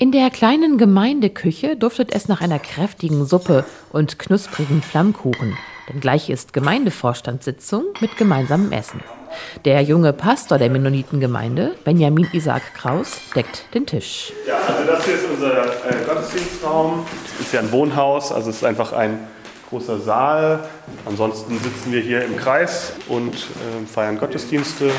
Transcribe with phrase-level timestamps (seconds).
[0.00, 6.30] In der kleinen Gemeindeküche duftet es nach einer kräftigen Suppe und knusprigen Flammkuchen, denn gleich
[6.30, 9.02] ist Gemeindevorstandssitzung mit gemeinsamem Essen.
[9.64, 14.32] Der junge Pastor der Mennonitengemeinde, Benjamin Isaac Kraus, deckt den Tisch.
[14.46, 17.04] Ja, also das hier ist unser äh, Gottesdienstraum.
[17.36, 19.26] Das ist ja ein Wohnhaus, also es ist einfach ein
[19.68, 20.68] großer Saal.
[21.06, 24.92] Ansonsten sitzen wir hier im Kreis und äh, feiern Gottesdienste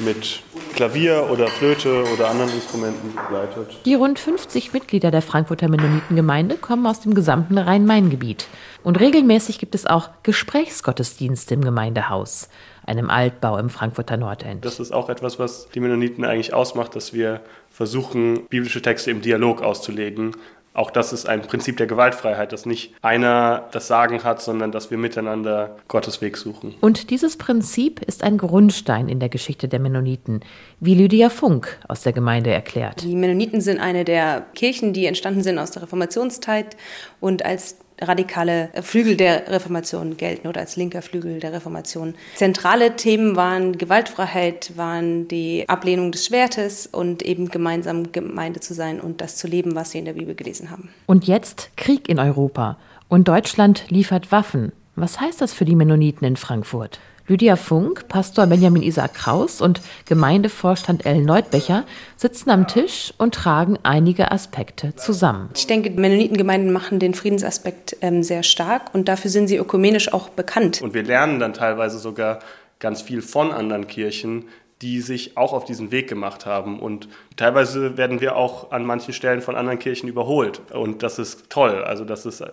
[0.00, 0.42] mit
[0.76, 3.78] Klavier oder Flöte oder anderen Instrumenten begleitet.
[3.86, 8.46] Die rund 50 Mitglieder der Frankfurter Mennonitengemeinde kommen aus dem gesamten Rhein-Main-Gebiet.
[8.84, 12.50] Und regelmäßig gibt es auch Gesprächsgottesdienste im Gemeindehaus,
[12.84, 14.66] einem Altbau im Frankfurter Nordend.
[14.66, 19.22] Das ist auch etwas, was die Mennoniten eigentlich ausmacht, dass wir versuchen, biblische Texte im
[19.22, 20.32] Dialog auszulegen
[20.76, 24.90] auch das ist ein Prinzip der Gewaltfreiheit, dass nicht einer das Sagen hat, sondern dass
[24.90, 26.74] wir miteinander Gottes Weg suchen.
[26.80, 30.40] Und dieses Prinzip ist ein Grundstein in der Geschichte der Mennoniten,
[30.80, 33.02] wie Lydia Funk aus der Gemeinde erklärt.
[33.02, 36.76] Die Mennoniten sind eine der Kirchen, die entstanden sind aus der Reformationszeit
[37.20, 42.14] und als radikale Flügel der Reformation gelten oder als linker Flügel der Reformation.
[42.34, 49.00] Zentrale Themen waren Gewaltfreiheit, waren die Ablehnung des Schwertes und eben gemeinsam Gemeinde zu sein
[49.00, 50.90] und das zu leben, was sie in der Bibel gelesen haben.
[51.06, 52.76] Und jetzt Krieg in Europa
[53.08, 54.72] und Deutschland liefert Waffen.
[54.94, 57.00] Was heißt das für die Mennoniten in Frankfurt?
[57.28, 63.80] Lydia Funk, Pastor Benjamin Isaac Kraus und Gemeindevorstand Ellen Neutbecher sitzen am Tisch und tragen
[63.82, 65.50] einige Aspekte zusammen.
[65.56, 70.28] Ich denke, Mennonitengemeinden machen den Friedensaspekt ähm, sehr stark und dafür sind sie ökumenisch auch
[70.28, 70.80] bekannt.
[70.82, 72.38] Und wir lernen dann teilweise sogar
[72.78, 74.44] ganz viel von anderen Kirchen,
[74.80, 76.78] die sich auch auf diesen Weg gemacht haben.
[76.78, 80.60] Und teilweise werden wir auch an manchen Stellen von anderen Kirchen überholt.
[80.70, 81.82] Und das ist toll.
[81.82, 82.44] Also das ist,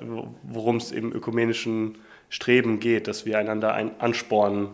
[0.41, 1.99] worum es im ökumenischen
[2.34, 4.70] Streben geht, dass wir einander ein anspornen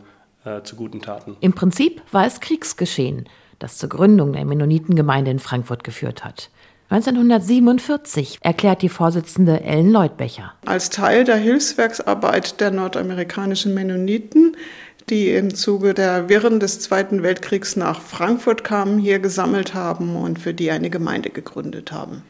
[0.46, 1.36] äh, zu guten Taten.
[1.42, 3.28] Im Prinzip war es Kriegsgeschehen,
[3.60, 6.50] das zur Gründung der Mennonitengemeinde in Frankfurt geführt hat.
[6.88, 10.54] 1947 erklärt die Vorsitzende Ellen Leutbecher.
[10.66, 14.56] Als Teil der Hilfswerksarbeit der nordamerikanischen Mennoniten,
[15.10, 20.40] die im Zuge der Wirren des Zweiten Weltkriegs nach Frankfurt kamen, hier gesammelt haben und
[20.40, 22.24] für die eine Gemeinde gegründet haben.